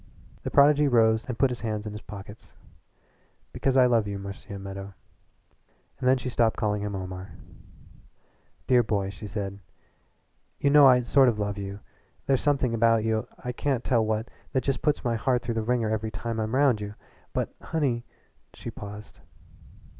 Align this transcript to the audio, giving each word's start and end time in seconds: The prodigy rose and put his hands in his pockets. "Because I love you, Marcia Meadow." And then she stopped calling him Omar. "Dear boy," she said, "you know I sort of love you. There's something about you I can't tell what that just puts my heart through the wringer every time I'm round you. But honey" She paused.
The 0.41 0.49
prodigy 0.49 0.87
rose 0.87 1.27
and 1.27 1.37
put 1.37 1.51
his 1.51 1.61
hands 1.61 1.85
in 1.85 1.91
his 1.91 2.01
pockets. 2.01 2.53
"Because 3.53 3.77
I 3.77 3.85
love 3.85 4.07
you, 4.07 4.17
Marcia 4.17 4.57
Meadow." 4.57 4.95
And 5.99 6.09
then 6.09 6.17
she 6.17 6.27
stopped 6.27 6.57
calling 6.57 6.81
him 6.81 6.95
Omar. 6.95 7.33
"Dear 8.65 8.81
boy," 8.81 9.11
she 9.11 9.27
said, 9.27 9.59
"you 10.57 10.71
know 10.71 10.87
I 10.87 11.01
sort 11.03 11.29
of 11.29 11.37
love 11.37 11.59
you. 11.59 11.81
There's 12.25 12.41
something 12.41 12.73
about 12.73 13.03
you 13.03 13.27
I 13.45 13.51
can't 13.51 13.83
tell 13.83 14.03
what 14.03 14.27
that 14.53 14.63
just 14.63 14.81
puts 14.81 15.03
my 15.03 15.15
heart 15.17 15.43
through 15.43 15.53
the 15.53 15.61
wringer 15.61 15.91
every 15.91 16.09
time 16.09 16.39
I'm 16.39 16.55
round 16.55 16.81
you. 16.81 16.95
But 17.31 17.53
honey" 17.61 18.03
She 18.55 18.71
paused. 18.71 19.19